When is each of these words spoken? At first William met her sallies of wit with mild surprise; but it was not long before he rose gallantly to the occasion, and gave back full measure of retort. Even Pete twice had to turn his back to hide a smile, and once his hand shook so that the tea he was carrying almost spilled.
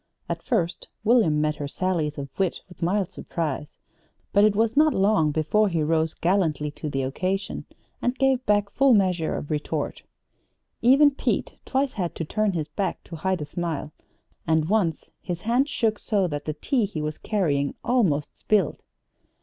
At 0.27 0.41
first 0.41 0.87
William 1.03 1.39
met 1.39 1.57
her 1.57 1.67
sallies 1.67 2.17
of 2.17 2.29
wit 2.39 2.61
with 2.67 2.81
mild 2.81 3.11
surprise; 3.11 3.77
but 4.33 4.43
it 4.43 4.55
was 4.55 4.75
not 4.75 4.95
long 4.95 5.29
before 5.29 5.69
he 5.69 5.83
rose 5.83 6.15
gallantly 6.15 6.71
to 6.71 6.89
the 6.89 7.03
occasion, 7.03 7.65
and 8.01 8.17
gave 8.17 8.43
back 8.47 8.71
full 8.71 8.95
measure 8.95 9.35
of 9.35 9.51
retort. 9.51 10.01
Even 10.81 11.11
Pete 11.11 11.53
twice 11.67 11.93
had 11.93 12.15
to 12.15 12.25
turn 12.25 12.53
his 12.53 12.67
back 12.67 13.03
to 13.03 13.15
hide 13.17 13.41
a 13.43 13.45
smile, 13.45 13.91
and 14.47 14.69
once 14.69 15.11
his 15.21 15.41
hand 15.41 15.69
shook 15.69 15.99
so 15.99 16.25
that 16.25 16.45
the 16.45 16.53
tea 16.53 16.85
he 16.85 16.99
was 17.03 17.19
carrying 17.19 17.75
almost 17.83 18.35
spilled. 18.35 18.81